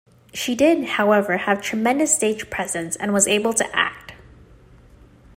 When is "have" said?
1.37-1.61